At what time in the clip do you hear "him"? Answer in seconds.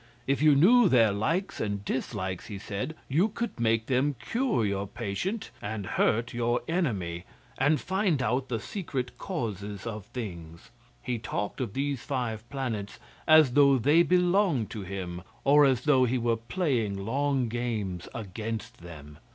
14.81-15.21